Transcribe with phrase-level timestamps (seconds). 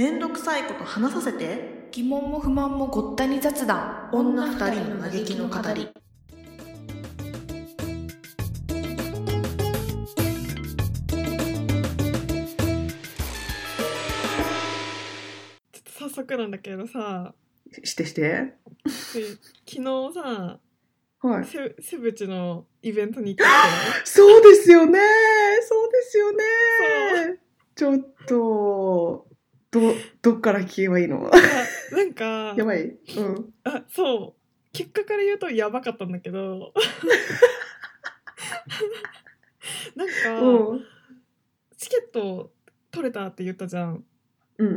[0.00, 5.88] めんどくさいこと話させて疑問も不満もごったに雑談女二人の嘆きの語り
[15.70, 17.34] ちょっと早速なんだけどさ
[17.84, 18.22] してして。
[18.22, 18.54] で
[18.88, 19.02] 昨
[19.66, 20.58] 日さ
[21.20, 21.44] はい。
[21.44, 24.98] セセブチのイベントに行ってき そうですよね。
[25.60, 26.44] そうですよね。
[27.76, 29.29] そちょっと、
[29.70, 29.80] ど、
[30.22, 31.30] どっから聞けばいいの？
[31.30, 31.36] て
[31.94, 32.82] なんか やばい。
[32.84, 33.54] うん。
[33.64, 34.40] あそう
[34.72, 36.72] 結果から言うとやばかったんだけど
[39.96, 40.84] なんか、うん。
[41.76, 42.52] チケット
[42.90, 44.04] 取れたって言ったじゃん。
[44.58, 44.70] うんう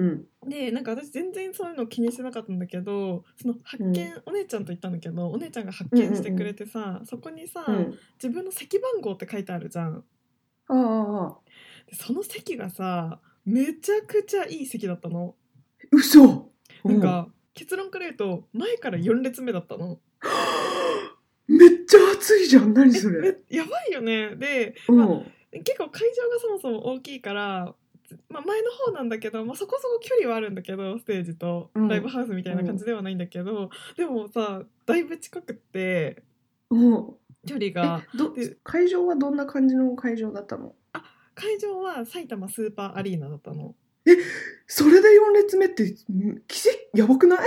[0.48, 0.50] ん。
[0.50, 8.00] でなんか私全然そういうの気にしてなかったんだけどその発見、うお姉ちゃんと行ったんだけどお姉ちゃんが発見してくれてさ、そこにさ、うん。
[8.22, 10.04] 自分の席番号って書いてあるじゃん。
[10.68, 11.38] あ
[11.92, 15.36] その席がさめちゃくちゃいい席だったの。
[15.92, 16.52] 嘘
[16.84, 20.00] なんか、結論から言うと前から4列目だったの。
[21.48, 22.74] う んめっちゃ暑いじゃん。
[22.74, 23.38] 何そえれ。
[23.50, 24.36] やばいよね。
[24.36, 25.08] でうん。
[25.64, 27.76] 結構会場がそもそも大きいから、
[28.30, 36.24] まあ、前の方なんだけど、まあ、そこそこ距離はあるんだけどステージとうんライブハウスみたいな感じではないんだけど、でもさだいぶ近くって
[36.70, 37.14] うん。
[37.46, 40.74] 距離がえどで会場はどんな感じの会場だったの？
[41.36, 43.76] 会場は埼玉スーパーアリーナだったの。
[44.68, 45.96] それで4列目ってん
[46.48, 47.40] 奇跡やばくない？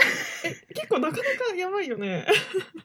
[0.45, 2.27] え結構なかなかやばいよね。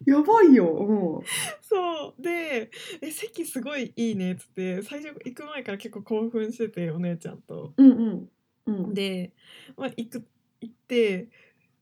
[0.06, 1.24] やばいよ。
[1.62, 2.70] そうで
[3.02, 7.74] え席すごいいいねっつって最初行く前から結構興奮しててお姉ちゃんと。
[7.78, 7.92] うん。
[7.92, 8.30] うん
[8.68, 8.84] うん。
[8.86, 8.94] うん。
[8.94, 9.32] で、
[9.78, 10.28] まあ、行く
[10.60, 11.30] 行って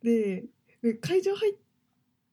[0.04, 0.46] で
[0.84, 1.56] で会場入っ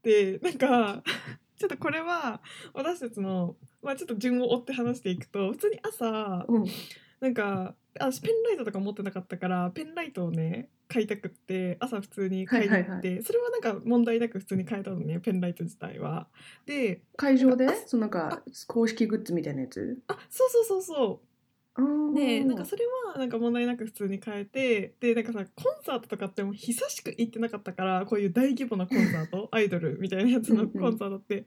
[0.02, 1.02] てなんか
[1.56, 2.42] ちょっとこれは
[2.74, 6.66] 私たちの、まあ、ちょっと順を追って話していくと普通に朝うん。
[7.20, 16.26] なんか私ペンライトとか持ってなかったからペンライトをね買いたくって朝普通に買いに行って、はいはいそれはなんか問題なく普通に買えたのねペンライト自体は。
[16.66, 17.66] で会場で？
[17.66, 19.98] あそのなんか公式グッズみたいなやつ？
[20.08, 21.26] あそうそうそうそう
[22.14, 31.44] でなんかそれはなんか問題なく普通に変えてでなんかさコンサートとかってもう久しく行ってなかったからこういう大規模なコンサート アイドルみたいなやつのコンサートって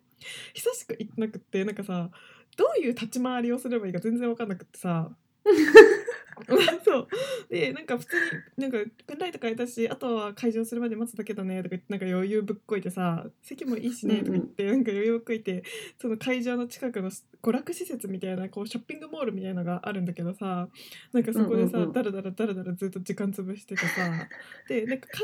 [0.53, 2.12] 久しく行ってなくってなんかさ
[2.57, 5.12] どういう立ち回りをすればいいか全然分かんなくってさ
[6.84, 7.08] そう
[7.50, 8.16] でなんか普通
[8.58, 8.78] になんか
[9.08, 15.64] ペンライト変えたしあとは会場するまで待つだけだねとか言ってなんか余裕ぶっこいてさ席もいいしねとか言って、なんか余裕ぶっこいて
[16.00, 20.70] その会場の近くの娯楽施設みたいなこうショッピングモールみたいなのがあるんだけどさ
[21.14, 24.28] なんかそこでさ、うんうんうんだらだらだらだらずっと時間潰しててさ
[24.68, 25.22] でなんか会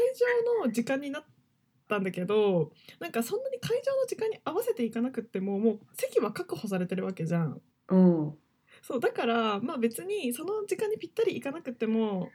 [0.61, 1.23] 場の時間になっ
[1.87, 7.61] たんだけどなんかそんなに会場の時間に合わせていかなくってももう席は確保されてるわけじゃん。
[7.89, 8.37] うん。
[8.87, 12.29] そうだからまあ別にその時間にぴったり行かなくても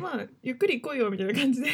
[0.00, 1.68] まあゆっくり行こうよみたいな感じで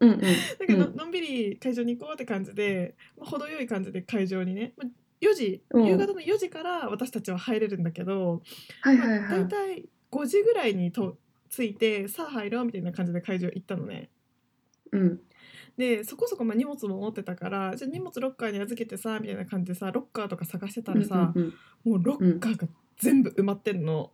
[0.00, 0.18] うんうん。
[0.18, 0.26] だ
[0.66, 4.88] けど、うんのんびり会場に行こうって感じで、まあ、程よい感じで会場にねまあ
[5.24, 8.42] 4時、うん夕方の4時から私たちは入れるんだけど、
[8.80, 9.28] はいまあはいはい。
[9.44, 11.18] 大体5時ぐらいにと
[11.50, 14.10] 着いてさあ入ろうみたいな感じで会場行ったのね。
[14.90, 15.20] うん。
[15.82, 21.54] でそこそこまあ荷物も持ってたからじゃあ荷物ロッカーに預けてさみたいな感じでさロッカーとか探してたらさ、うんうんうん
[21.84, 24.12] もうロッカーが全部埋まってんの。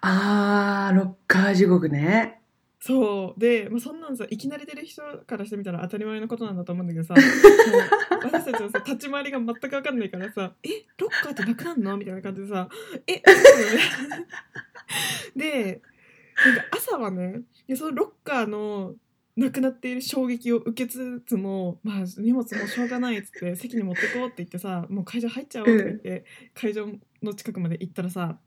[0.00, 2.40] あー、ロッカー地獄ね。
[2.80, 7.14] そうで、まあ、そんなんさいきなり出る人からしてみたら当たり前のことなんだと思うんだけどさ
[8.24, 10.68] 私たちのさ立ち回りが全く分かんないからさ「え
[10.98, 12.68] ロッカーってなくなんの?」みたいな感じでさ
[13.06, 13.22] 「え
[15.38, 15.80] で
[16.44, 17.42] なんか朝はね
[17.76, 18.96] そのロッカーの
[19.36, 26.88] なくなっている衝撃を受けつつも、まあ、荷物もしょうがないっつって 席に持ってこうって言ってさもう会場入っちゃおうとか言って、会場
[27.22, 28.38] の近くまで行ったらさ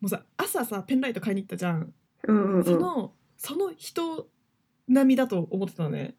[0.00, 1.92] もうさ朝さペンライト買いに行ったじゃん。
[2.26, 2.64] うんうんうん。
[2.64, 4.28] そのその人
[4.88, 6.16] 並みだと思ってたのね。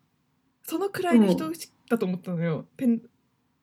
[0.64, 1.52] そのくらいの人
[1.90, 3.02] だと思ってたのよ、ペン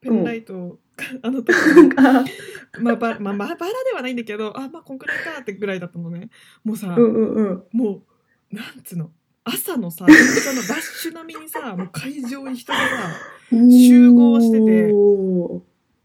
[0.00, 0.80] ペンライトを、
[1.22, 1.54] あの時。
[2.80, 6.30] まあばまあまあバラではないんだけどあまあこんくらいかってぐらいだったのね。
[6.64, 7.64] もうさ、うんうんうん。
[7.72, 8.04] も
[8.53, 9.12] うなんつうの？
[9.48, 12.84] 朝のさ電車のラッシュ並みにさ もう会場に人がさ
[13.53, 14.93] 集合してて。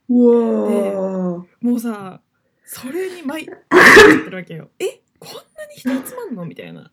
[0.07, 2.21] もうさ
[2.63, 4.69] それに毎日ってるわけよ。
[4.79, 6.45] えこんなに人集まんの？
[6.45, 6.91] みたいな。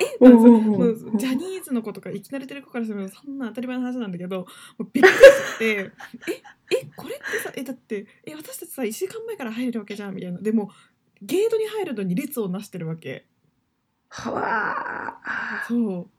[0.00, 4.40] えまジャニーズの子とかいきなり出る子からするとそんな当たり前の話なんだけど
[4.78, 5.92] もうびっくりしてえ
[6.72, 10.38] えこれってさえだってえ私たちさ1時間前から入れるわけじゃんみたいな。
[10.40, 10.70] でも
[11.22, 13.26] ゲートに入るのに列をなしてるわけ
[14.10, 15.68] はわー。
[15.68, 16.10] そう。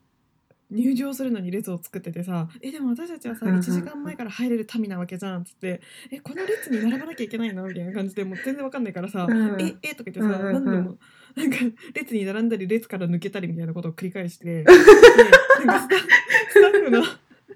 [0.74, 9.60] 入場するのに列を作っててさ「えでも私たちはさうんうん1時間前から入れる民なわけじゃん」っつって「えこの列に並ばなきゃいけないの?」みたいな感じでもう全然わかんないからさ「うん。
[9.60, 9.94] ええ？
[9.94, 10.96] とか言ってさ、うん何でも
[11.36, 11.56] なんか
[11.92, 14.74] 列に並んだり列から抜けたりみたいなことを繰り返して でなん
[15.66, 17.02] かスタスタッフの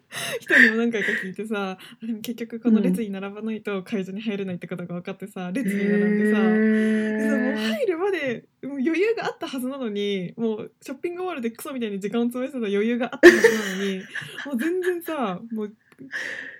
[0.40, 1.78] 人にも何回か聞いてさ
[2.22, 13.98] 結局この列に並ばないと会場に入れないってことが分かってさ列に並んでさ、でさもう入るまでもう余裕があったはずなのにもうショッピングモールでクソみたいに時間を潰してた余裕があったはずなのに
[14.46, 15.76] もう全然さもう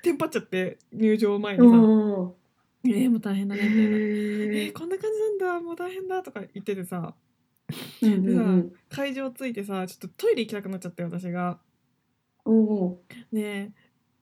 [0.03, 1.71] テンパっちゃって入場前に。
[1.71, 2.37] さお
[2.87, 4.69] 「えー、もう大変だね」みたいな「えー。
[4.69, 7.15] ー、こんな感じなんだもう大変だ」とか言っててさ。
[8.03, 11.59] うんうんでさ、うん会場着いてさちょっとトイレ行きたくなっちゃって私が。
[12.47, 12.97] おー
[13.33, 13.73] ね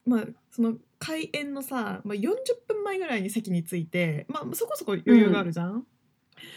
[0.07, 2.31] まあその開演のさ、まあ、40
[2.67, 5.85] 分前ぐらいに席に着いて、まあ、そこそこ余裕があるじゃん？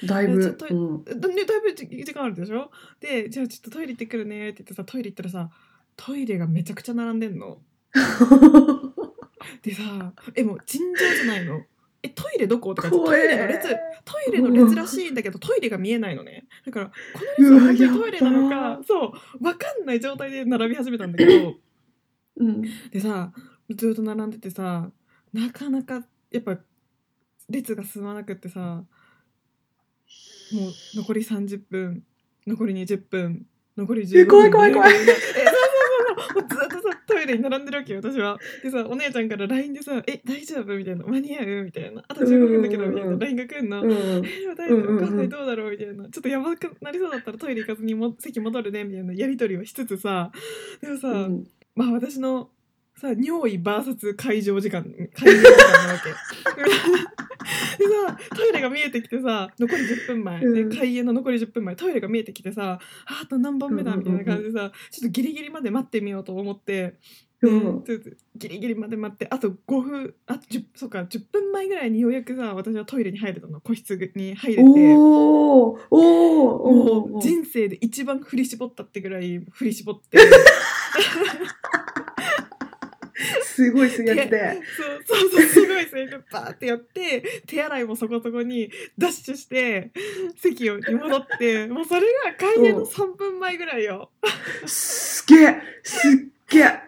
[0.05, 0.41] だいぶ。
[0.41, 2.71] ちょっとうんだね、だいぶ時時間あるでしょ？
[2.99, 5.49] でじゃあちょっとトイレ行ってくるねって言ってさトイレ行ったらさ
[5.95, 7.59] トイレがめちゃくちゃ並んでんの。
[9.63, 11.61] でさえもう尋常じゃないの。
[12.03, 12.73] えトイレどこ？
[12.75, 13.69] とかトイレの列
[14.05, 16.93] トイレの列らしいんだけどトイレが見えないのねだからこ
[17.39, 21.55] の列は本当にトイレなのかそう分かんない状態で並び始めたんだけど。
[22.37, 22.61] うん。
[22.91, 23.31] でさ
[23.69, 24.91] ずっと並んでてさ
[25.33, 26.57] なかなかやっぱ
[27.49, 28.85] 列が進まなくってさもう
[30.95, 32.03] 残り30分
[32.45, 33.45] 残り20分
[33.77, 34.93] 残り15分え怖い怖い怖い
[36.17, 36.47] ずっ
[36.81, 38.37] とさトイレに並んでるわけよ私は。
[38.63, 43.81] でさお姉ちゃんから LINE でさ「え大丈夫?」みたいな「間に合う?」みたいな「あと15分だけど」みたいな LINE が来んの？
[43.83, 44.93] うんえー、大丈夫？
[44.95, 45.29] わかんない。
[45.29, 45.71] どうだろう？
[45.71, 50.31] みたいなちょっとやばくなりそうだったらトイレ行かずにも席戻るねみたいなやり取りをしつつさ。
[50.81, 51.47] でもさ、うん。
[51.75, 52.49] まあ私の
[52.95, 54.91] さ尿意 VS 会場時間会
[55.35, 56.09] 場時間なわけ
[58.35, 60.69] トイレが見えてきてさ残り10分前、うん。
[60.69, 61.75] で開演の残り10分前。
[61.75, 66.95] トイレが見えてきてさああと何番目だみたいな感じでさ、ちょっとギリギリまで待ってみようと思って、
[67.41, 67.49] う。
[67.49, 67.83] ん
[68.35, 69.27] ギリギリまで待って。
[69.29, 73.61] あと5分あ10そうか10分前ぐらいにようやくさ私はトイレに入れたの。
[73.61, 74.63] 個室に入れて。
[74.63, 80.17] おーおーお人生で一番振り絞ったってぐらい振り絞って
[83.57, 84.61] すごいするやつで。
[84.77, 88.69] そうそうそうすごいそれでバーってやって手洗いもそこそこに
[88.99, 89.89] ダッシュして
[90.35, 94.11] 席に戻ってもうそれが開演の3分前ぐらいよ。
[94.67, 96.11] すっげえすっ
[96.49, 96.63] げえ。
[96.63, 96.79] もうさ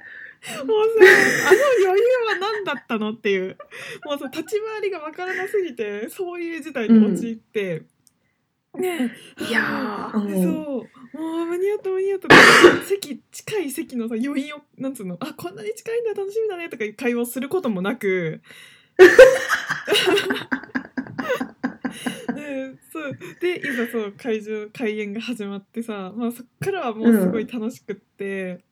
[0.62, 3.58] あの余裕は何だったのっていう。
[4.06, 7.82] もうさ立ち回りがわからなすぎてそういう事態に陥って、
[8.80, 9.12] ね。
[9.40, 10.24] えいやそう。
[10.24, 10.84] も
[11.44, 12.28] う間に合った間に合った。
[12.86, 15.18] 席近い席のさ余韻をなんつうの？
[15.20, 18.42] あこんなに近いんだ楽しみだねとかいう会話をすることもなく。
[22.36, 23.18] で そう。
[23.42, 28.64] でいざそう会場開演が始まってさ、まあ、そっからはもうすごい楽しくって、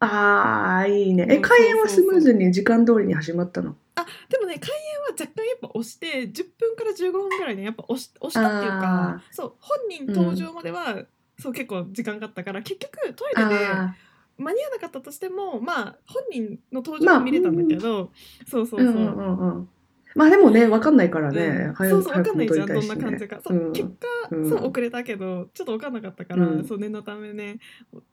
[0.00, 1.26] ああいいね。
[1.28, 3.76] えうん開演はスムーズに時間通りに始まったの？
[3.96, 11.04] あでもね開演は若干やっぱ押して10分から15分ぐらいねやっぱ押し押したっていうあかそう本人登場までは、
[11.40, 13.94] そう結構時間があったから結局トイレであ
[14.38, 18.12] 間に合わなかったとしてもまあ本人の登場は見れたんだけど、
[18.46, 18.80] そうそうそう。
[18.80, 19.68] ーうんうんうんうん。
[20.14, 21.40] まあでもねわかんないからね。
[21.40, 21.74] うん。
[21.74, 23.72] 早くそうそう分かんないじゃんどんな感じか、そううん。
[23.72, 23.88] 結
[24.30, 24.48] 果、うん。
[24.48, 26.64] そう遅れたけどちょっと分かんなかったから、うん。
[26.64, 27.58] そう念のためね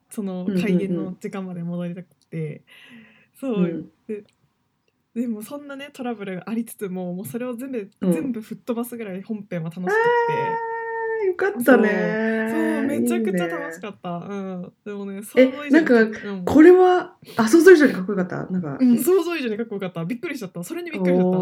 [0.10, 2.64] そのうんうんうん開演の時間まで戻りたくて、
[3.40, 3.64] そう、
[4.08, 4.24] うん
[5.16, 10.76] でもそんなねトラブルがありつつももうそれを全部、うん全部吹っ飛ばすぐらい本編は楽しくって。
[11.26, 12.48] よかったね。
[12.52, 14.10] そうめちゃくちゃ楽しっかった。
[14.10, 14.74] うん。
[14.86, 15.94] でもね、想え像以上になんか
[16.30, 18.46] うんこれはあ想像以上にかっこよかった。
[18.52, 18.78] なんか。
[18.80, 20.06] うん、想像以上にかっこよかった。
[20.06, 20.64] びっくりしちゃった。
[20.64, 21.38] それにびっくりしちゃった。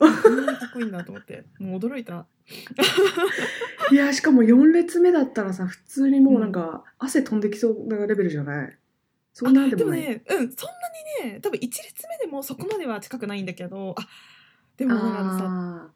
[0.00, 1.44] おーこんなにかっこいいんだと思って。
[1.58, 2.26] もう驚いた。
[3.90, 8.78] いやしかも4列目だったらさ普通にもうなんか汗飛んできそうなレベルじゃない？
[9.32, 10.70] そんなんでもね、うん、そん
[11.22, 14.06] なにね、多分1列目でもそこまでは近くないんだけど、あ
[14.76, 15.90] でもなんかさ、あ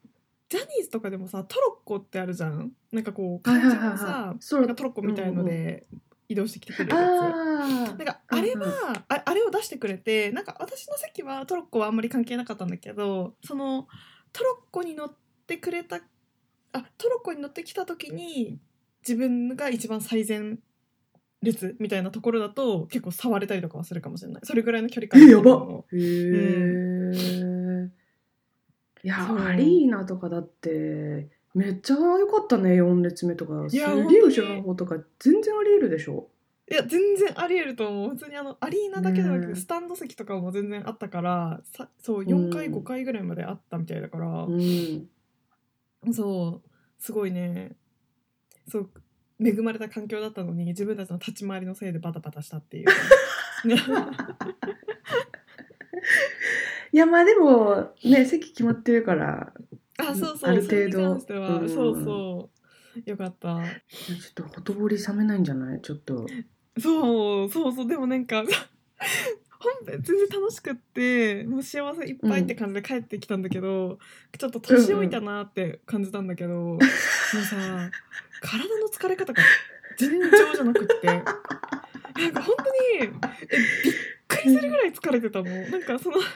[0.49, 2.73] ジャニーズとかでもさ、トロッコってあるじゃん？
[2.93, 5.87] なんかこう、はい会はいはいはい場をさ、そうなんかトロッコみたいので
[6.28, 7.06] 移動してきてくれるやつ。
[7.06, 7.35] あ
[7.87, 13.88] なんかあれは、ああれを出してくれてなんか私の席はトロッコはあんまり関係なかったんだけどその
[14.32, 15.12] トロッコに乗っ
[15.47, 15.97] てくれた
[16.73, 18.61] あトロッコに乗ってきた時に
[19.06, 20.58] 自分が一番最前
[21.42, 24.42] 列みたいなところだと結構触れたりとかはするかもしれない。
[24.44, 25.23] それぐらいの距離感。
[25.23, 25.44] えやば。
[25.44, 27.90] のへえ、
[29.04, 29.40] いやそう。
[29.40, 31.28] アリーナとかだって
[31.59, 33.69] めっちゃ良かったね4列目とか。
[33.69, 36.29] すげえ後ろの方とか全然ありえるでしょ？
[36.71, 38.11] いや全然ありえると思う。
[38.11, 39.55] 普通にあのアリーナだけじゃなくうん。
[39.55, 45.09] てスタンド席とかも全然あったからさそう4回うん5回ぐらいまであったみたいだから、うん。
[46.12, 47.75] そうすごいね。
[48.71, 48.91] そう
[49.43, 52.87] 恵まれた環境だったのに自分たちの立ち回りのせいでバタバタしたっていう。
[56.93, 59.53] いやまあでもね席決まってるから
[59.99, 61.69] あそうそうある程度そうん。
[61.69, 62.50] そうそ
[63.07, 63.11] う。
[63.11, 63.57] よかった。
[63.88, 65.81] ちょっとほとぼり冷めないんじゃない？
[65.83, 66.26] ちょっと。
[66.81, 68.45] そうそうそうでもなんか
[69.61, 73.99] 本編全然楽しくってもう幸せいっぱいって感じで帰ってきたんだけど、
[74.38, 77.90] ちょっと年老いたなって感じたんだけど、もうさ
[78.40, 79.43] 体の疲れ方が
[79.97, 81.07] 尋常じゃなくって。
[81.09, 82.71] なんか本当に
[83.02, 83.95] えびっ
[84.28, 85.71] くりするぐらい疲れてたもん。
[85.71, 86.19] なんかその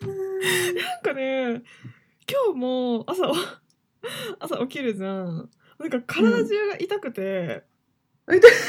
[0.00, 1.62] なんかね
[2.30, 3.32] 今日も朝
[4.38, 5.50] 朝起きるじゃん。
[5.78, 7.62] なんか体中が痛くて、
[8.26, 8.50] あ痛い。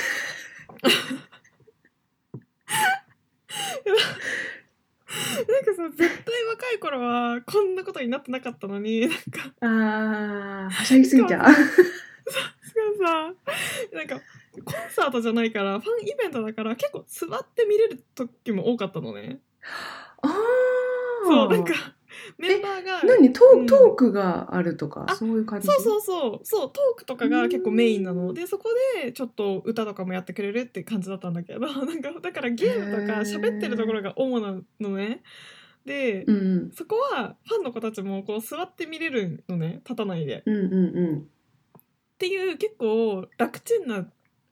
[5.50, 9.17] なんかさ絶対若い頃はこんなことになってなかったのになんか。
[9.62, 11.51] あー、はしゃぎすぎちゃう。
[11.51, 11.55] しか
[13.01, 13.33] もさ
[13.93, 14.19] なんか
[14.63, 19.39] コンサートじゃないからファンイベントだから結構座って見れる時も多かったのね。
[20.21, 20.68] あー。
[21.23, 21.73] そうなんか
[22.38, 23.31] メンバーが何？
[23.33, 23.65] トうん。
[23.65, 25.67] ートークがあるとか、あそういう感じ？
[25.67, 26.45] そうそうそう。
[26.45, 28.33] そうトークとかが結構メインなの。
[28.33, 28.69] でそこ
[29.03, 35.21] でちょっと歌とかもやってくれるって感じだったんだけど なんかだからゲームとか喋ってるところが主なのね。
[35.85, 36.71] で、うん。
[36.71, 39.81] そこはファンの子たちもこう座って見れるのね。
[39.85, 40.43] 立たないで。
[40.45, 41.19] うんうんうん。
[41.19, 41.81] っ
[42.17, 44.05] ていう結構楽ちんな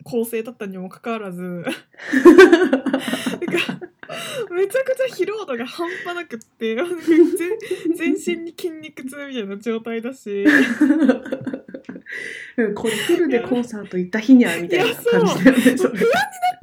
[0.08, 1.72] 構成だったにもかかわらずなんか
[4.52, 10.46] めちゃくちゃ疲労度が半端なくって全全身に筋肉痛みたいな状態だし
[12.58, 12.74] うん。
[12.74, 15.30] これフルでコンサート行った日にはみたいな感じだよね。
[15.34, 15.58] 不安になっ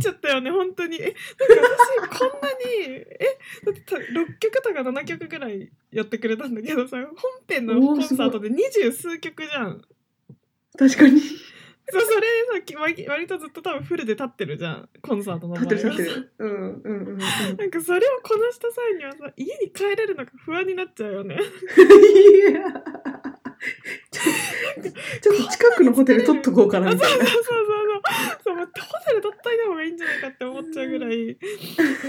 [0.03, 1.17] ちゃったよね本当にえなんか
[2.11, 7.15] 私こんなにえだってた6曲とか7曲ぐらいやってくれたんだけどさ本
[7.47, 9.83] 編のコンサートで二十数曲じゃん
[10.79, 11.21] 確かに。
[11.91, 16.33] そうそれさき割割とずっと多分フルで立ってるじゃんコンサートの場合は立ってる立ってる。
[16.38, 17.19] うんうんうんうん。
[17.59, 21.37] なんかそれをこなした際にはさ家に帰れるのが不安になっちゃうよね。
[21.37, 21.38] い
[22.53, 22.62] や
[24.11, 24.23] ちょ
[25.21, 27.64] ちょっと近くのホテル取っとこうかなみたいな そうそうそう。
[28.45, 31.38] そうそうホテル取っといた方がいいんじゃないかって思っちゃうぐらい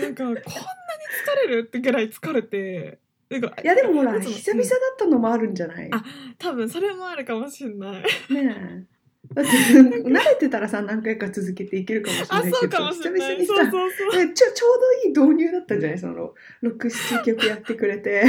[0.01, 6.03] なんかこんなに疲れるってぐらい疲れてなんかいやでもほら久々だったのもあるんじゃない、あ
[6.37, 8.03] 多分それもあるかもしんない。
[8.33, 8.94] ねえ
[9.35, 13.45] だって慣れてたらさ何回か続けていけるかもしれあないけどそうかもしんない。
[13.45, 13.91] そうそう
[14.33, 15.99] ちょちょうどいい導入だったんじゃない？
[15.99, 18.27] その67曲やってくれてあ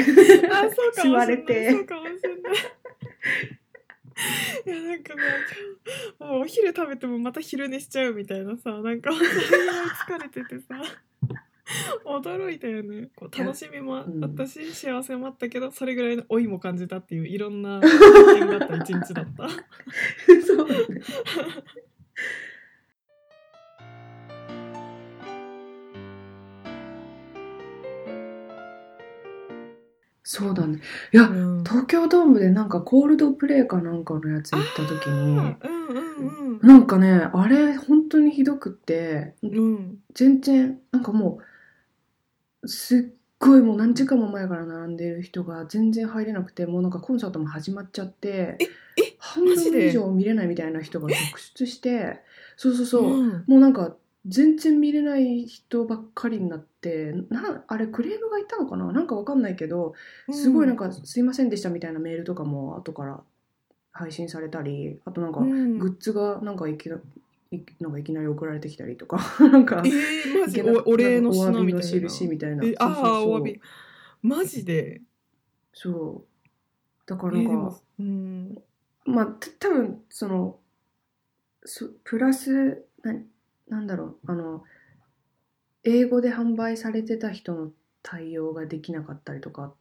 [0.69, 1.45] そうかもしんない。
[1.47, 2.55] てそうかもしんない。
[4.67, 5.15] いやなんか
[6.19, 10.83] もうお昼食べてもまた昼寝しちゃうみたいなさなんかそれぐらい疲れててさ
[12.07, 13.09] 驚いたよね。
[13.17, 19.49] こう楽しみもあったし、幸せもあったけどそれぐらいの老いも感じたっていういろんな 経験があった一日だった。
[20.47, 21.01] そうだね。
[30.29, 30.81] そうだね。
[31.13, 31.65] いやうん。
[31.65, 35.59] 東京ドームでなんかコールドプレイかなんかのやつ行った時にうん
[36.51, 39.99] うんなんかねあれ本当にひどくってうんうん。
[40.15, 41.56] 全然なんかもう
[42.69, 48.65] すっごいもう何時間も前から並んでる人が全然入れなくてもうなんかコンサートも始まっちゃってえ
[48.97, 52.23] え半分以上見れないみたいな人が続出して
[52.57, 53.45] そうそうそう、うん。
[53.47, 53.95] もうなんか
[54.27, 58.91] 全然見れない人ばっかりになってなあれクレームがいたのかな？
[58.91, 59.95] なんかわかんないけど
[60.33, 63.21] すごいなんか「すいませんでした」みたいなメールとかも後から
[63.93, 65.79] 配信されたりあとなんかうん。
[65.79, 66.99] グッズがなんかいきない
[67.81, 69.19] なんかいきなり送られてきたりとか。
[69.41, 72.09] なんかえー、おお礼のお詫びの品みたいな。
[72.09, 72.65] 印みたいな。
[72.65, 73.61] えああお詫び。
[74.23, 75.03] マジで？
[75.73, 77.07] そう。
[77.07, 78.63] だからなんか、もうん。
[79.05, 80.59] まあた多分その
[81.65, 83.15] そプラスな
[83.69, 84.33] なんだろう。
[84.33, 84.65] あの
[85.85, 87.73] 英語で販売されてた人の
[88.03, 89.75] 対応ができなかったりとかあっ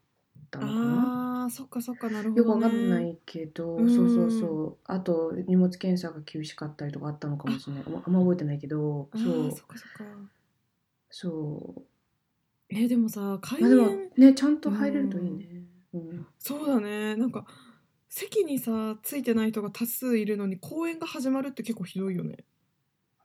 [0.51, 3.89] たのかなああそっかそっかなるほど、ね、よくわかんないけど、うん。
[3.89, 4.77] そうそうそう。
[4.85, 7.83] あと荷物検査が厳しかったりとかあったのかもしれない。
[7.87, 9.47] ああんま覚えてないけどあそう。
[9.49, 10.03] ーそっかそっか。
[11.11, 11.81] そう。
[12.69, 15.65] えーでもさ開まあねちゃんと入れるといいね。
[15.93, 16.25] うん。
[16.39, 17.15] そうだね。
[17.15, 17.45] なんか
[18.09, 22.37] 席にさついてない人が多数いるのに公演が始まるって結構ひどいよね。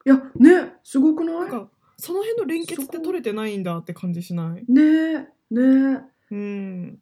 [0.05, 1.41] いやねすごくない？
[1.41, 4.65] なんかその辺の連結って取れてないんだって感じしない？
[4.71, 6.03] ねね。
[6.31, 6.99] うん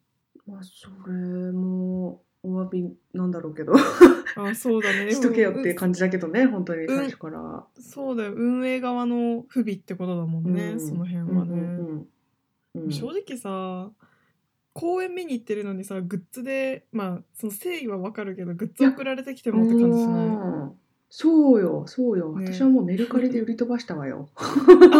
[0.49, 3.73] まあそれもお詫びなんだろうけど。
[4.35, 5.11] あそうだね。
[5.13, 6.87] しとけよっていうじ感じだけどね本当にん。
[6.87, 7.65] 最初から。
[7.79, 8.33] そうだよ。
[8.35, 10.79] 運営側の不備ってことだもんね、うん。
[10.79, 12.07] その辺はね、うんうん
[12.75, 12.83] うん。
[12.85, 12.91] うん。
[12.91, 13.91] 正直さ
[14.73, 20.27] 公演見に行ってるのにさグッズでまあその誠意はわかるけどグッズ送られてきてもって感じしない。
[20.27, 20.71] うん。
[21.11, 22.45] そうよそうよ、ね。
[22.45, 24.29] 私はもうメルカリで売り飛ばしたわよ。
[24.37, 24.99] あ本当に？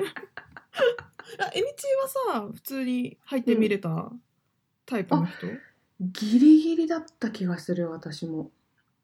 [1.38, 1.84] あえみち
[2.32, 4.10] はさ普通に入って見れた
[4.86, 5.46] タイプの人、
[6.00, 8.50] ギリギリだった気がする私も。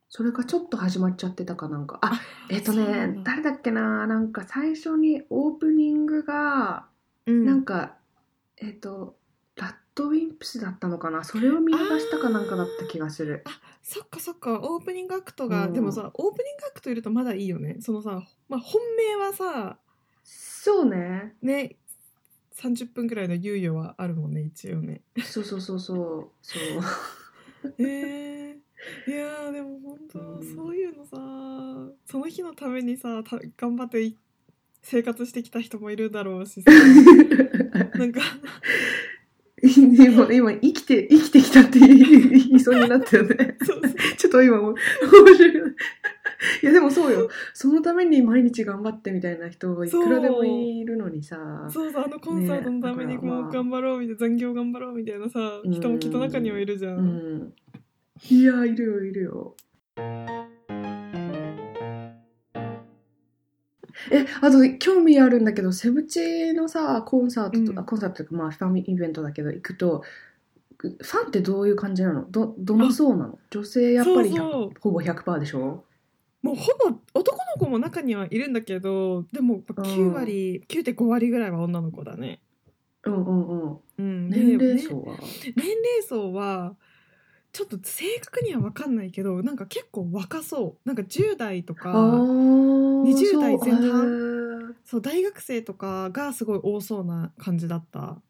[0.08, 1.98] それがちょっと始まっちゃってたかなんか。
[2.00, 3.06] あえっ、とそうなんだ。
[3.06, 4.06] ね誰だっけな？
[4.06, 6.86] なんか最初にオープニングが
[7.26, 7.44] うん。
[7.44, 7.96] なんか、
[8.56, 9.16] えっ、と
[9.56, 11.24] ラッドウィンプスだったのかな？
[11.24, 13.42] それを見逃したかなんかだった気がする。
[13.82, 14.60] そっかそっか。
[14.62, 15.72] オープニングアクトが、うん。
[15.72, 17.76] でもさオープニングアクトいるとまだいいよね。
[17.80, 19.78] そのさ、まあ、本命はさ
[20.22, 21.34] そうね。
[21.42, 21.76] ね
[22.56, 25.02] 30分くらいの猶予はあるもんね一応ね。
[25.24, 26.30] そうそうそうそう。
[26.42, 27.74] そう。
[27.78, 30.54] えー、いやーでも本当、うん。
[30.54, 31.16] そういうのさ
[32.06, 34.16] その日のためにさた頑張ってい
[34.82, 36.70] 生活してきた人もいるだろうしさ。
[37.94, 38.20] なんか。
[39.62, 43.56] 今今生きて生きてきたって言いそうになったよね。
[43.62, 43.92] そうそう。
[44.16, 45.74] ちょっと今も面白い
[46.62, 47.28] いやでもそうよ。
[47.54, 51.36] そのために毎日頑張ってみたいな人いくらでもいるのにさ。
[51.70, 53.32] そうそうあのコンサートのためにねだから。
[53.32, 55.72] まあもう頑張ろうみたいな残業頑張ろうみたいなさうん。
[55.72, 57.54] 人もきっと中にはいるじゃん、うん。
[58.30, 59.54] いやいるよいるよ。
[64.12, 67.86] えあと興味あるんだけどセブチのさコンサートとか、うん。
[67.86, 70.02] コンサートとかまあファミイベントだけど行くと
[70.78, 72.30] ファンってどういう感じなの？
[72.30, 73.38] どどの層なの？
[73.48, 74.70] 女性やっぱり100そうそう。
[74.80, 75.85] ほぼ100%でしょ？
[76.46, 82.40] もうほぼ男の子も中にはいるんだけどでも9割、9.5割ぐらいは女の子だね、
[83.04, 83.78] うんうんうん。
[83.98, 85.16] うん、で年齢ね層は、
[85.56, 86.76] 年齢層は
[87.52, 90.88] ちょっと正確には分かんないけどなんか結構若そう。
[90.88, 94.76] なんか10代とあかー20代前半？
[94.84, 95.00] そう。
[95.00, 98.20] 大学生とかがすごい多そうな感じだった。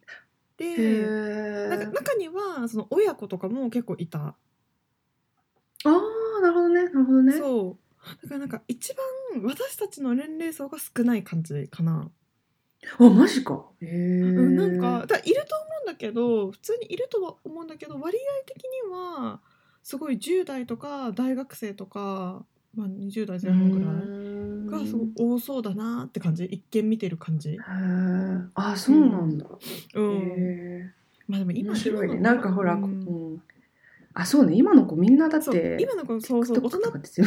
[0.57, 4.37] でへなんかー中にはその親子とかも結構いた、あ
[5.85, 7.33] あなるほどねなるほどね。
[7.33, 7.86] そう
[8.23, 12.11] だからなんか一番私たちの年齢層が少ない感じかな、
[12.99, 13.65] あマジか。
[13.81, 19.41] へえ、うん、なんかだいると思うんだけど普通にいるとは思うんだけど割合的には
[19.83, 22.45] すごい10代とか大学生とか、
[22.75, 26.45] まあ、20代前半ぐらいがすごい多そうだなって感じ。
[26.45, 27.51] 一見見てる感じ。
[27.51, 27.59] へえ
[28.55, 29.47] あそうなんだ、
[29.95, 30.93] うん、へえ
[31.29, 32.21] まあでも今面白いね。
[32.21, 33.35] なんかほら、ううん。
[33.35, 33.43] ん
[34.15, 34.55] あそうね。
[34.57, 37.27] 今の子みんなだって今の子そうそう大人とかですよ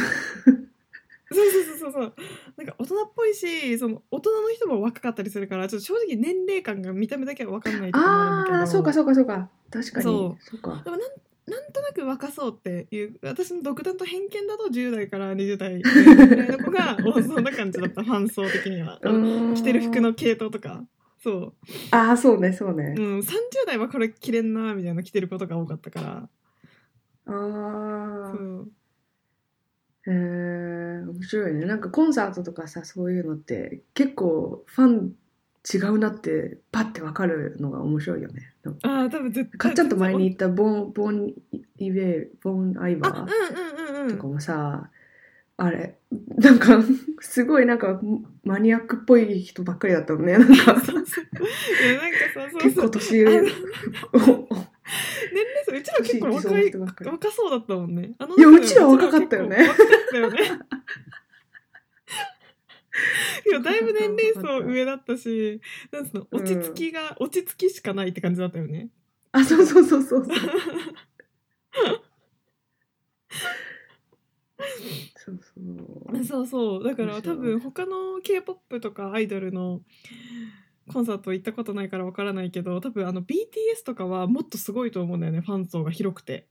[1.32, 2.14] そうそうそうそう。
[2.56, 8.56] なんか大人っぽいしその大人の人も若かったりするからちょっと正直年齢感が見た目だけは分かんないとこもあるんだけど。
[8.58, 9.48] ああそうかそうかそうか。
[9.70, 10.04] 確かに。
[10.04, 10.82] そそうか。
[10.84, 11.10] でもなん
[11.46, 19.00] なんとなく若そうっていう私の独断と偏見だと10代から20代ぐらいの子が多そうな感じだったファン層的には。
[19.56, 20.84] 着てる服の系統とか。
[21.22, 21.52] そ
[21.90, 22.94] ああそうねそうね。
[22.96, 23.24] う、うん、30
[23.66, 26.28] 代はこれ着れんなみたいな着てることが多かったから。
[27.26, 28.68] ああそう
[30.06, 31.66] へえ面白いね。
[31.66, 35.12] なんかコンサートとかさそういうのって結構ファン
[35.74, 38.54] 違うなってパッてわかるのが面白いよね。
[38.82, 41.34] ああ多分絶対かっちゃんと前に言ったボンボン
[41.76, 44.16] イベーボンアイバあーうんうんうんうん。
[44.16, 44.90] とかもさ、
[45.58, 45.98] あれ
[46.36, 46.78] なんか
[47.20, 48.00] すごいなんか
[48.44, 50.38] マニアックっぽい人ばっかりだったのね。
[50.38, 50.90] なんかいやなんかさ
[52.50, 52.84] そう結そう。
[52.86, 53.52] 構年上年
[55.32, 58.12] 齢層うちら結構若い若そうだったもんね。
[58.18, 59.58] あのいやうちら若かったよね。
[63.46, 65.60] いや だいぶ年齢層上だったし
[65.92, 68.90] なんその落ち着きが、うん、落ち着きしかないって感じだったよね。
[69.32, 70.26] あそうそう そうそう。
[75.16, 76.16] そうそう。
[76.16, 76.46] そうそう。
[76.46, 79.80] そうだから多分他の k p o p とかアイドルの
[80.92, 86.48] コンサート行ったことないからわからないけど多分あの BTS とかはもっとすごいと思うんだよねファン層が広くて。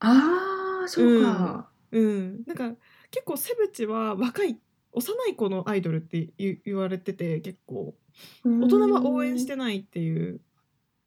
[0.00, 2.44] ああそうか、うん。
[2.46, 2.74] なんか
[3.10, 4.58] 結構セブチは若い
[4.92, 7.94] 幼い子のアイドルって言言われてて結構。
[8.44, 10.40] 大人は応援してないっていう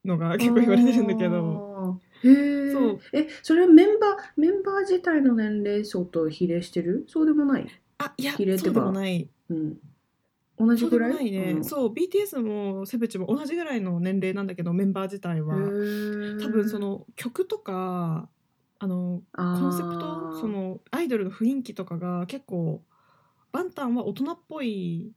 [0.06, 2.00] のが結構言われてるんだけど。
[2.24, 3.00] へえそう。
[3.13, 7.06] えそれはメンバーメンバー自体の年齢層と比例してる？
[7.08, 7.68] そうでもない？
[7.98, 9.30] あいやそうでもない。
[9.50, 9.78] うん
[10.60, 11.30] 同じぐらい？
[11.30, 11.63] いね、うん。
[11.63, 15.56] そう BTS もセブチも同じぐらいの年齢なんだけどメンバー自体は。
[16.41, 18.30] 多分その曲とか
[18.80, 22.82] あのココンセプトそのアイドルの雰囲気とかが結構
[23.52, 25.12] バンタンは大人っぽい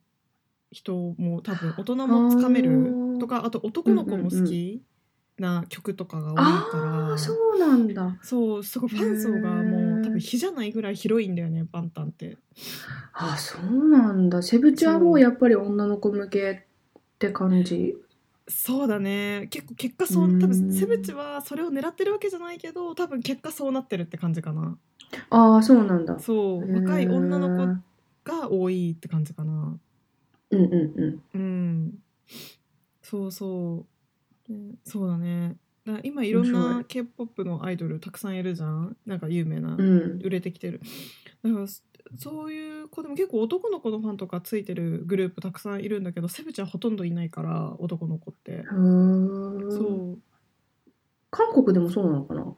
[0.71, 2.95] 人も多分大人もつかめる。
[3.19, 4.83] とかあと男の子も好き
[5.39, 8.19] な曲とかが多いから、ああそうなんだ。
[8.23, 9.82] そうすごいファン層がもう多
[10.13, 12.37] 分比じゃないぐらい広いんだよねバンタンって。
[13.15, 14.43] あそうなんだ。
[14.43, 15.21] セブチはもう。
[15.21, 17.97] やっぱり女の子向けって感じ？
[18.49, 19.49] そうだね。
[19.51, 20.39] 結構結果そううん。
[20.39, 24.77] 多分セブチはそれを狙ってるわけじゃないけど多分結果そうなってるって感じかな。
[25.31, 26.19] ああそうなんだ。
[26.19, 26.73] そう。
[26.75, 27.67] 若い女の子
[28.25, 29.79] が多いって感じかな。
[30.51, 31.23] うんうんうん。
[31.35, 31.99] うん。
[33.03, 33.87] そうそ
[34.49, 36.85] う、ねそうだねだ今いろんない。
[36.85, 38.97] K p o p のアイドルたくさんいるじゃん。
[39.07, 40.21] なんか有名な、うん。
[40.23, 40.81] 売れてきてる。
[41.43, 41.83] だからそ
[42.19, 48.65] そういう子でも結構男の子のファンとかついてるグループたくさんいるんだけどセブちゃんほとんどいないから男の子って。
[48.69, 50.19] そう。
[51.31, 52.55] 韓国でもそうなのかな？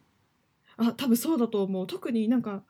[0.77, 1.87] あ多分そうだと思う。
[1.87, 2.63] 特になんか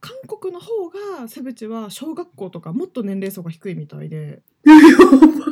[0.00, 4.42] 韓国の方がセブチは小学校とかもっと年齢層が低いみたいで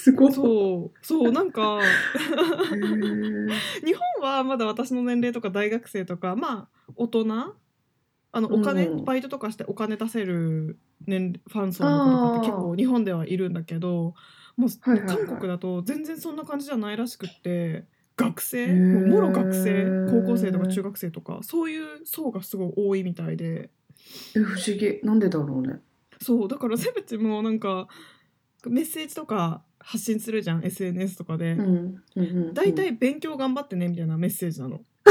[0.00, 0.32] すごい。
[0.32, 0.98] そう。
[1.06, 1.80] そうなんか。
[3.84, 7.54] 日本はまだ私の年齢とか大学生とかまあ大人？
[8.32, 9.04] あのお金、うん。
[9.04, 14.14] バイトとかしてお金出せる年ファン層の子とかって結構日本ではいるんだけど
[14.56, 17.86] もう韓国だと全然そんな感じじゃないらしくって
[18.16, 18.66] 学生？
[18.68, 19.84] もうもろ学生？
[20.10, 23.70] 高校生とか中学生とかそういう層がすごい多いみたいで。
[24.36, 25.00] え不思議。
[25.02, 25.80] なんでだろうね。
[26.22, 27.88] そうだからセブチもなんか
[28.68, 31.52] メッセージとか発信するじゃん SNS とかで。
[31.52, 31.60] うん。
[31.60, 34.80] うんうんうん大体勉強頑張ってねみたいなメッセージなの。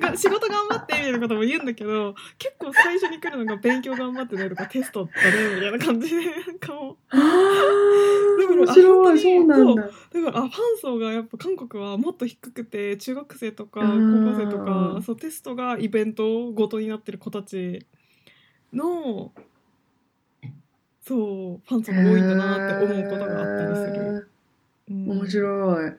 [0.00, 7.16] まあ、仕事頑張ってみたいなことも言うんだけど結構最初に来るのが勉強頑張ってねとかテストだねみたいな感じでなんかもう
[8.54, 9.20] 面あ白い。
[9.20, 9.82] そうなんだ。
[9.82, 17.86] だからあファン層がやっぱ韓国はもっと低くて中学生とか高うん校生とかそうテストがイベントごとになってる子たち
[18.72, 19.32] の
[21.02, 24.28] そうファン層が多いんだなって思うことがあったりする。
[24.90, 25.92] うん面白い。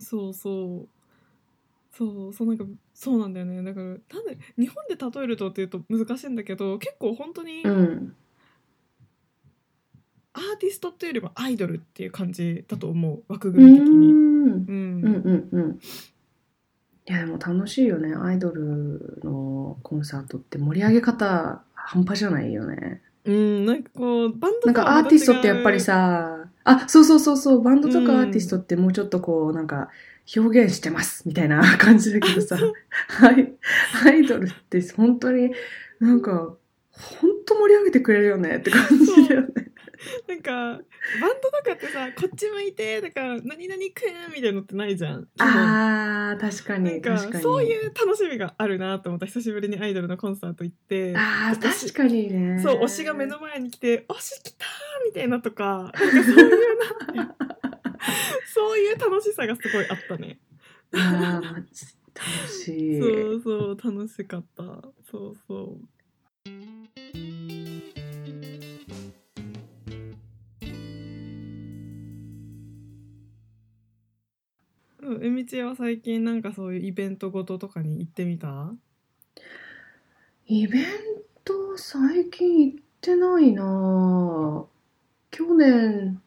[0.00, 0.88] そうそう
[1.92, 8.14] そうそうなんかそうなんだよねだからなんで日本で例えるとっていうと難しいんだけど結構本当にうん。
[10.34, 14.12] アーティストっていうよりもアイドルっていう感じだと思う枠う組み的に。
[14.12, 14.12] ん。
[14.12, 15.80] うんうんうんうん。
[17.08, 18.14] いやでも楽しいよね。
[18.14, 23.00] アイドルのコンサートって盛り上げ方半端じゃないよね。
[23.26, 29.88] うんなんかこうバンドなんとはまたかアーティストってやっぱりさ、あ、そうそうそうそう、バンドとうんかアーティストってもうちょっとこう、なんか、
[30.36, 32.58] 表現してますみたいな感じだけどさ、
[33.08, 33.52] はい、
[34.04, 35.52] アイドルって本当に
[36.00, 36.56] なんか、
[36.90, 39.48] 本当盛り上げてくれるよねって感じだよね。
[40.50, 40.84] なんか
[41.20, 45.28] バンドとかってさこっち向いてだから何々くんみたいなのってないじゃん。
[45.38, 47.42] あー、確かに、なんか確かに。
[47.42, 52.60] そういう楽しみがあるなと思った久しぶりにアイドルのコンサート行ってあー、確かにね。
[52.62, 54.66] そう推しが目の前に来て「推し来た!」
[55.06, 57.26] みたいなとかなんかそういうな
[58.44, 60.38] そういう楽しさがすごいあったね。
[60.92, 61.66] あー、楽
[62.48, 62.98] しい。
[63.00, 64.62] そうそう楽しかった
[65.10, 65.88] そうそう。
[75.14, 78.72] うみちは最近なんかそういうイベントごととかに行ってみた？
[80.46, 80.84] イベン
[81.44, 83.62] ト最近行ってないな。
[83.62, 84.66] ぁ
[85.30, 86.22] 去年、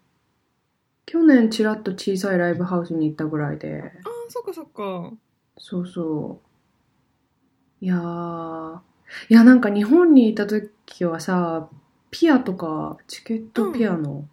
[1.06, 3.82] 去年ちらっと小さいライブハウスに行ったぐらいで。
[3.82, 3.92] あー
[4.30, 5.14] そっかそっか。
[5.58, 7.86] そうそう。
[7.86, 8.80] いやー、
[9.30, 11.70] いやなんか日本にいた時はさ、
[12.12, 14.28] ピアとか、チケットピアの、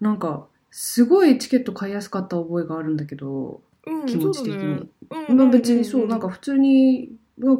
[0.00, 4.80] なんか、すごいチケット買いやすかった覚えがあるんだけど、うん気持ち的に。
[4.80, 4.86] ね
[5.28, 7.56] うんまあ別にそう、んなんか普通に、まあ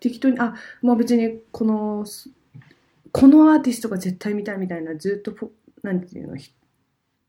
[0.00, 2.30] 適当に、あ、まあ別にこの、す
[3.12, 6.54] このアーティストが絶対見たいみたいな、ずっとフォ、なんていうの、ひ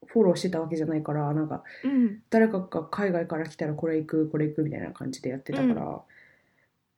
[0.05, 6.01] フォローしてたわけじゃないから、なんか、うん誰かが海外から来たらこれ行く、これ行くみたいな感じでやってたから、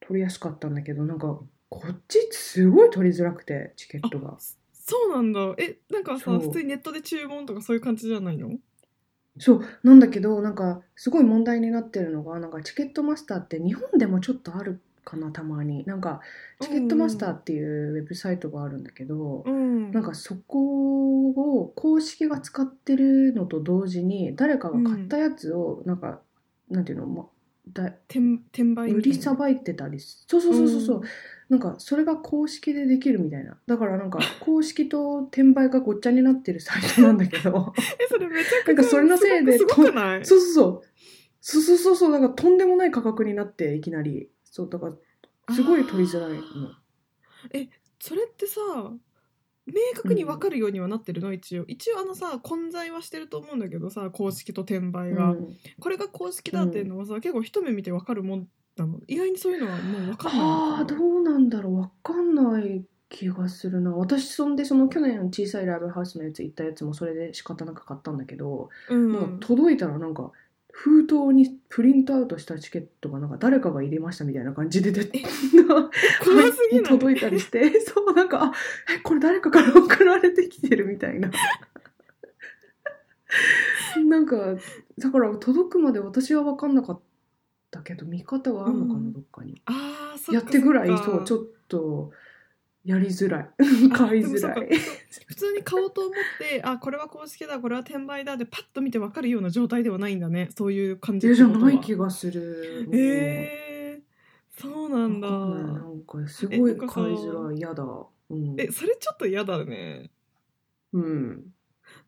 [0.02, 4.38] 取りやすかったんだけど、なんか、こっちすごい取りづらくて、チケットが。
[4.90, 5.54] そうなんだ。
[5.58, 6.40] えなんかそう。
[6.42, 8.52] さ普通にネットで注文とかそういう感じじゃないの？
[9.40, 15.86] そう、なんだけど、なんか、すごい問題になってるのが、なんか、チケットマスターって日本でもちょっとあるかな、たまに。
[15.86, 16.22] なんか、
[16.60, 19.92] チケットマスターっていうウェブサイトがあるんだけど、うん。
[19.92, 26.22] なんかそこを公式が使ってるのと同時に、誰かが買ったやつを、なんか、
[26.72, 27.28] なんていうの、ま、
[27.74, 28.20] だ転
[28.52, 31.02] 転売売りさばいてたりすそうそうそうそうそう、
[31.50, 33.58] なんかそれが公式でできるみたいな。
[33.68, 37.74] だからなんか 公式と転売がごっちゃになってるサイトなんだけど。
[38.00, 39.86] えそれめちゃくちゃなんかそれのせいでそうそう
[40.24, 40.82] そうそう。
[41.40, 44.30] そうそうそうなんかとんでもない価格になっていきなり。
[44.44, 44.88] そうだか
[45.48, 46.44] らすごい取りづらいの。
[48.00, 48.60] それってさ
[49.68, 51.34] 明確に分かるようにはなってるの？
[51.34, 51.66] 一応。
[51.68, 55.58] 一応あのさ混在はしてると思うんだけどさ公式と転売が、うん。
[55.80, 61.80] これが公式だっていうのはさ、結構一目見て分かるもんなの意外にそういうのはもう分かんないのああどうなんだろう。
[61.80, 63.92] わかんない気がするな。
[63.92, 69.14] 私そんでその去年小さいライブハウスのやつ行ったやつもそれで仕方なく買ったんだけど、うん。
[69.14, 70.32] なんか届いたらなんか
[70.80, 75.24] 封筒にプリントアウトしたチケットがなんか誰かが入れましたみたいな感じで出て
[75.64, 76.84] 怖すぎない？
[76.84, 78.54] 届いたりして そうなんかあ
[78.96, 81.32] えこれ誰かから送られてきてるみたいな。
[84.08, 84.56] なんか
[85.00, 87.02] だから届くまで私は分かんなかっ
[87.72, 89.14] たけど見方はあるのかな、うん。
[89.14, 89.60] どっかに。
[89.66, 92.12] あやってぐらいそうちょっと
[92.88, 93.50] やりづらい。
[93.92, 94.70] あ買いづらい。
[95.28, 100.48] 普通に買おうと思ってあこれは公式だこれは転売だでパッと見て分かるような状態ではないんだね。
[100.58, 101.28] そういう感じ。
[101.28, 102.90] えじゃない気がする。
[102.94, 105.30] えー、そうなんだ。
[105.30, 107.58] なんかすごい買いづらい。
[107.58, 107.84] 嫌だ。
[108.30, 108.56] うん。
[108.58, 110.10] えそれちょっと嫌だね。
[110.94, 111.44] うん。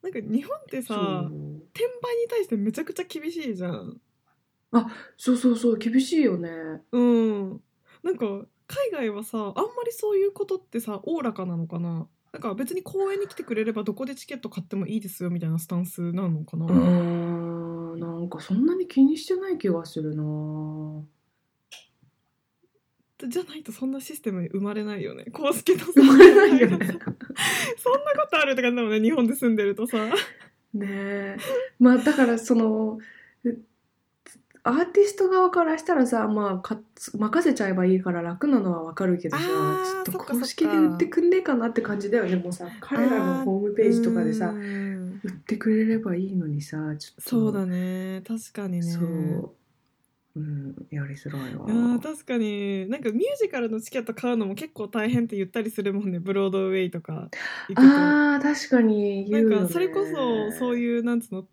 [0.01, 1.33] なんか日本ってそさう。
[1.73, 3.99] 転売に対してめちゃくちゃ厳しいじゃん。
[5.17, 6.49] そうそうそう厳しいよね。
[6.93, 7.61] うん。
[8.01, 9.51] なんか海外はさあんま
[9.84, 12.08] りそういうことってさおおらかなのかな？
[12.32, 16.71] なんか別に公園に来てくれればどこでチケット買ってもいいですよみたいなスタンスなのかな、うー
[17.95, 20.23] んなんかそんなに気にしてない気がするな。
[23.27, 25.25] じゃないとそんなシステム生まれないよね。
[25.34, 26.77] 公式のさ生まれないよね。
[26.86, 27.08] そんなこ
[28.32, 29.97] とあるって感じだもんね日本で住んでるとさ。
[30.73, 31.38] ねえ。
[31.79, 33.18] まあだからそのえ
[34.69, 36.79] アーティスト側からしたらさ、まあ、か
[37.17, 42.67] 任せちゃえばいいから楽なのはわかるけどさあーちょっと公式で売ってくんねえかなって感じだよねもうさ。
[42.79, 48.84] 彼らのホームページとかでさうん売ってくれればいいのにさちょっとそうだね確かにね。
[48.84, 49.55] そう、
[50.36, 51.65] うん、やりづらいわ。
[51.65, 52.88] あー確かに。
[52.89, 57.29] なんかミュージカルのチケット買うのも結構大変って言ったりするもんねブロードウェイとか
[57.69, 57.82] 行くと。
[57.82, 61.45] あー確かにな言うよ、ね、んかそれこそそういうなんつうの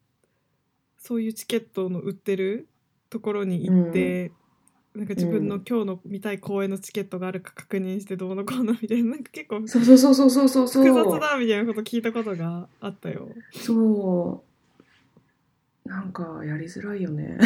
[0.98, 2.68] そういうチケットの売ってる
[3.10, 4.32] ところに行って、
[4.94, 5.64] なんか自分のうん。
[5.68, 13.28] 今日の見たい公演のチケットがあるか確認してどうのこうのみたいななんか結構そうそうそうそうそうそう複雑だみたいなこと聞いたことがあったよ。
[13.52, 15.88] そう。
[15.88, 17.38] なんかやりづらいよね。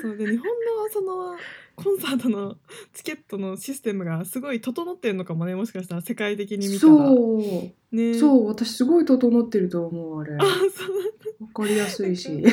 [0.00, 0.16] そう。
[0.16, 1.36] で日本のその
[1.74, 2.56] コンサートの
[2.92, 6.92] チケットのシステムがすごい整ってるのかもねもしかしたら世界的に見たら。
[6.92, 7.94] そう。
[7.94, 8.46] ね、そう。
[8.46, 10.36] 私すごい整ってると思うあれ。
[10.36, 10.44] わ
[11.52, 12.44] かりやすいし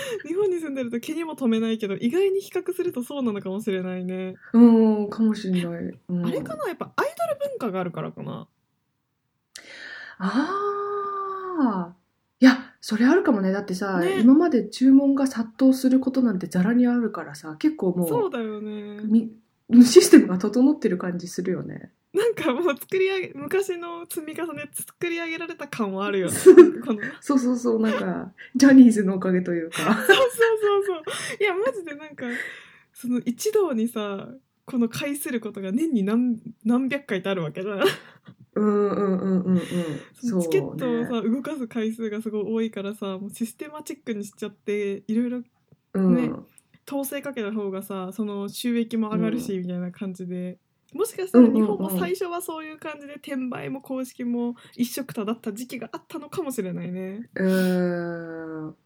[0.26, 4.34] 日本に住んでると気にも留めないけど意外に比較するとそうなのかもしれないね。
[4.52, 5.62] うんかもしれない、
[6.08, 6.68] うん、あれかな？
[6.68, 8.48] やっぱアイドル文化があるからかな。
[10.18, 10.48] あ
[11.60, 11.94] あ
[12.40, 13.52] いやそれあるかもね。
[13.52, 14.20] だってさ、ね。
[14.20, 19.00] 今まで注文が殺到することなんてざらにあるからさ結構もそううだよね。
[19.04, 19.32] み
[19.84, 26.34] システムが整ってる感じするよねなんかもう作り上げ昔の積み重ね作り上げられた感はあるよね。
[26.82, 31.02] こ のそうそうそうなんかジャニーズのおかげというかそうそうそうそう。
[31.38, 32.24] いやマジでなんか
[32.94, 34.30] その一堂にさ
[34.64, 37.80] この介することが年に何何百回ってあるわけじゃん。
[38.54, 39.60] うんうんうんうんうん
[40.14, 45.42] そチケットをねさ、動かす回数がすごい多いからさもうシステマチックにしちゃっていろいろ
[45.92, 46.32] うんね
[46.88, 50.58] 統制かけた方がさその収益も上がるし、みたいな感じで
[50.96, 57.28] もしかしたら日本も最初はそういう感じで転売も公式も一緒くただった時期があったのかもしれないね。
[57.34, 58.76] うーん。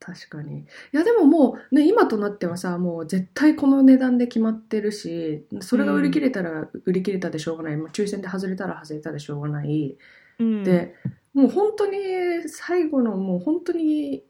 [0.00, 0.60] 確かに。
[0.60, 9.98] いやでももうね今となってはさもう絶対この値段で決まってるしそれが売り切れたら売り切れたでしょうがない、まあ、抽選で外れたら外れたでしょうがない、
[10.38, 10.94] うん、で
[11.34, 11.98] もう本当に
[12.46, 14.24] 最後のもう本当に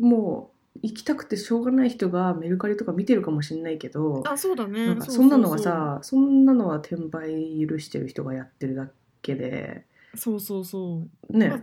[0.00, 4.86] もう行きたくてしょうがない人がメルカリとか見てるかもしれないけどあそうだね。
[4.86, 8.88] なんかうそんなのはさそんなのは転売許してる人がやってるだ
[9.20, 11.60] けでそうそうそう、ね、まあ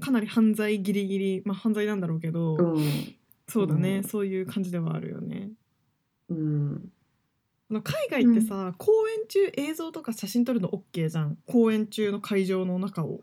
[0.00, 3.14] かなり犯罪ギリギリまあ犯罪なんだろうけど、うん。
[3.48, 4.04] そうだね、うん。
[4.04, 5.50] そういう感じではあるよね。
[6.28, 6.92] うん。
[7.70, 11.36] 海外ってさ、公演中映像とか写真撮るの OK じゃん。
[11.46, 13.20] 公演中の会場の中を。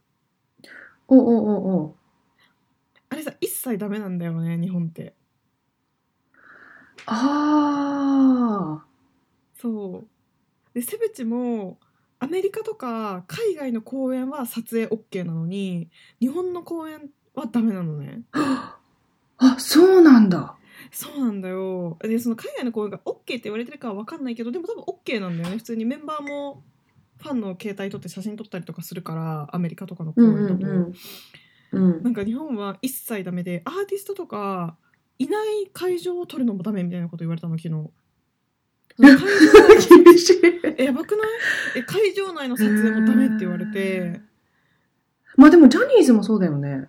[1.07, 1.95] おおおお
[3.15, 5.13] あれさ一切ダメなんだよね日本って。
[7.05, 8.85] ああ
[9.57, 10.07] そう。
[10.73, 11.79] でセブチも
[12.19, 18.23] アメリカとか海外の公演は撮影 OK なのに日本の公演はダメなのね。
[18.33, 18.79] あ
[19.59, 20.57] そうなんだ。
[20.91, 21.97] そうなんだよ。
[22.01, 25.55] でその海外の公演が OK って言われてるかは分かんないけどでも多分 OK なんだよね。
[25.55, 26.65] 普通にメンバーも
[27.21, 30.93] ファンの携帯撮って写真撮ったりとかするからアメリカとかの公うん演だと、うんうん
[31.71, 34.77] なんか日本は一切ダメでアーティストとか
[35.19, 37.89] いない会場を撮るのもダメみたいなこと言われたの昨日。
[40.83, 41.27] やばくない？
[41.77, 44.21] え会場内の撮影もダメって言われて。
[45.35, 46.87] まあでもジャニーズもそうだよね。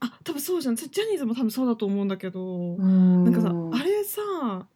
[0.00, 0.76] あ多分そうじゃん。
[0.76, 2.76] ジャニーズも多分そうだと思うんだけど。
[2.78, 2.86] な
[3.24, 4.68] なんかさあれさ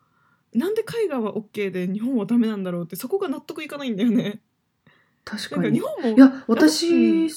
[0.54, 4.40] なんで海外は OK で日本はダメなんだろうってそこが納得いかないんだよね。
[5.24, 5.62] 確かに。
[5.68, 7.28] か日本もいや私、う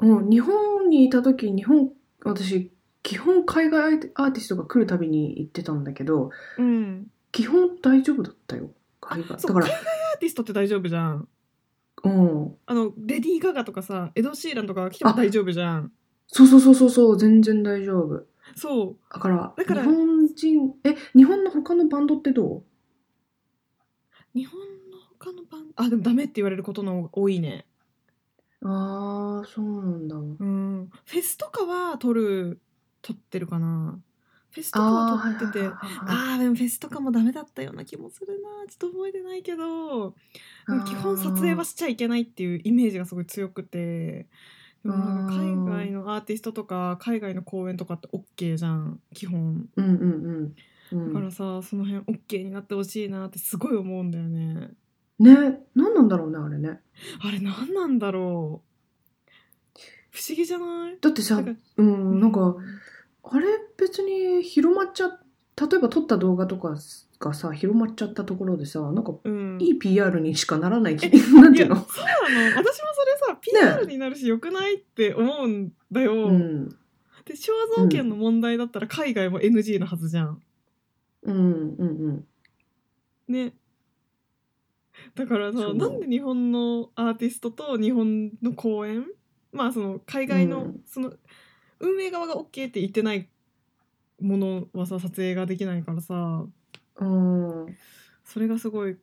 [0.00, 1.90] うん、日本にいた時日本
[2.24, 7.06] 私基本海外アーティストが来るたびに行ってたんだけどうん。
[7.30, 8.70] 基本大丈夫だったよ。
[9.00, 9.36] 海外。
[9.36, 11.28] だから海外アーティストって大丈夫じゃん。
[12.04, 12.56] うん。
[12.66, 15.92] あのレディー・ガガとかさエド・シーランとかが来ても大丈夫じゃん。
[16.26, 18.26] そうそうそうそうそう全然大丈夫。
[18.56, 18.96] そう。
[19.12, 22.62] だからだから日本人え日本の他のバンドってど
[24.34, 25.74] 日本の他のバンド？
[25.76, 27.66] あでもダメって言われることの多いね。
[27.67, 27.67] う
[28.64, 30.16] ああそうなんだ。
[30.16, 30.90] うん。
[31.04, 32.60] フェスとかは撮る
[33.02, 34.00] 撮ってるかな。
[34.50, 35.66] フェスとかは撮ってて。
[35.66, 38.66] ああーでもフェスとかもダメだったような気もするな。
[38.68, 40.14] ちょっと覚えてないけど。
[40.86, 44.26] 基本撮影はしちゃいけないっていうイメージがすごい強くて。
[44.84, 49.00] でもなんか海外のアーティストとか海外の公演とかって OK じゃん。
[49.14, 49.68] 基本。
[49.76, 50.54] うんうん
[50.92, 50.98] うん。
[50.98, 51.14] うん。
[51.14, 54.70] だからさその辺 OK になってほしいなってすごい思うんだよね
[55.18, 55.60] ね。
[55.74, 56.80] 何なんだろうねあれね。
[57.20, 59.30] あれ何なんだろう。
[60.10, 60.98] 不思議じゃない？
[61.00, 62.56] だってさなんかうんなんか
[63.24, 63.46] あれ？
[63.76, 66.76] 別に広まっちゃ例えば撮った動画とか
[67.20, 69.58] がさ広まっちゃったところでさなんかうん。
[69.60, 71.76] いい PR にしかならない気え なんていうの？
[71.76, 72.56] そうなの。
[72.56, 76.68] 私もそれさ PR になるしよくないって思うんだよ、うん。
[77.24, 80.42] で肖像権の問題だったら海外も NG のはずじゃん。
[81.22, 82.24] うんうんうん。
[83.28, 83.52] ね
[85.14, 85.74] だからさそう。
[85.74, 89.04] なんで日本のアーティストと日本の公演？
[89.52, 90.80] まあその海外の、うん。
[90.86, 91.12] その
[91.80, 93.28] 運営側が OK って言ってない
[94.20, 96.44] ものはさ撮影ができないからさ。
[96.96, 97.76] うん。
[98.24, 98.96] それがすごい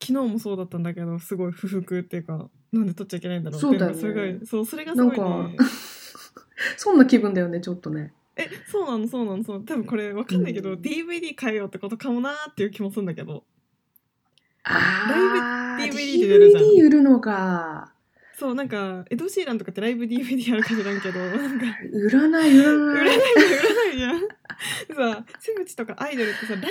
[0.00, 5.64] 昨日もそうだったんだけどすごい不服っていうかなんで撮っちゃいけないんだろうそうだよねっていうのがそれがそうそれがすごいなんねか
[6.76, 8.12] そんな気分だよねちょっとね。
[8.36, 9.64] えそうなのそうなのそう。
[9.64, 10.80] 多分これわかんないけど、うん。
[10.80, 13.44] DVD 変えようってことかもなーっていう気もするんだけど
[14.64, 17.92] あライブ DVD で出るじゃん DVD 売るのか。
[18.36, 21.66] そうなんかエド・シーランとかってライブ DVD あるか知らんけど なんか。
[21.92, 24.20] 売らない売ら売らないない売らないじゃん。
[24.20, 24.26] で
[24.94, 26.68] さセブチとかアイドルってさライブ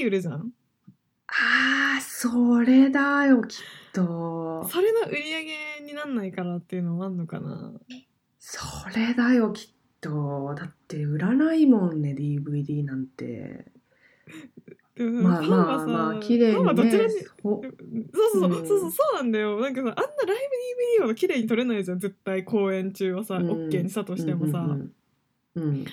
[0.00, 0.52] DVD 売るじゃん。
[1.28, 3.58] あーそれだよきっ
[3.94, 4.68] と。
[4.70, 5.52] それの売り上げ
[5.86, 7.72] になんないからっていうのもあんのかな。
[8.38, 8.60] そ
[8.94, 10.54] れだよきっと。
[10.58, 13.64] だって売らないもんね DVD なんて
[15.10, 18.66] まあファンはさまあまあ綺麗ファンはにどちらにそうそうそう,、うん。
[18.66, 19.60] そうそうそうなんだよ。
[19.60, 20.48] なんかさあんなライ
[20.96, 23.50] ブ DVD ほど綺麗に撮れないじゃん絶対公演中はさ、うん。
[23.68, 24.70] OK にしたとしてもさ、うん
[25.56, 25.84] うんうん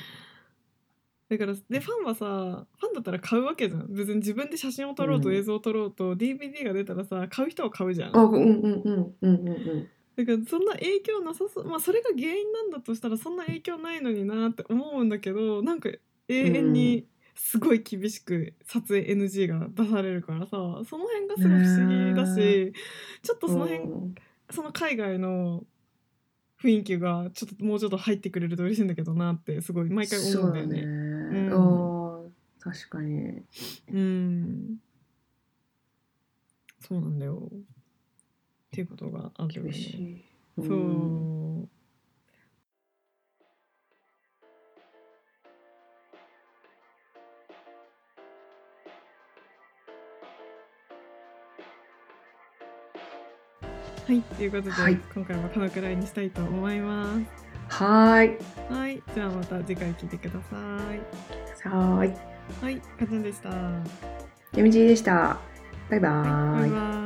[1.29, 3.93] だからでファンはさファンだったら買うわけじゃん。
[3.93, 8.17] 別に自分で写真を撮ろうとうん映像を撮ろうと、DVD が出たらさ買う人は買うじゃん。
[8.17, 9.47] あうんうんうんうんうん。
[9.47, 17.05] うんだからそんな影響なさそうまあそれが原因なんだとしたらそんな影響ないのになって思うんだけどなんか永遠に
[17.41, 20.57] すごい厳しく撮影 NG が出されるからさそ
[20.97, 22.71] の辺がすごい不思議だし、ね
[23.23, 24.15] ちょっとその辺、うん
[24.51, 25.63] その海外の
[26.59, 30.75] 雰囲気がちょっともうちょっと入ってくれると嬉しいんだけどなってすごい毎回思うんだよね。
[30.75, 33.43] そうだね、うん確かに
[33.93, 34.77] うん
[36.79, 37.47] そうなんだよ。
[37.51, 39.71] っていうことがあるよね。
[40.57, 41.69] そう。
[54.09, 57.19] はい、ということで、はい今回はこのくらいにしたいと思います。
[57.67, 61.69] はーいはい、じゃあまた次回聞いてください。
[61.69, 62.13] はーい
[62.59, 63.49] はい、かちゃんでした。
[63.49, 63.83] は
[64.55, 65.37] やみじでした
[65.91, 66.98] バイバい、バーイイバイ。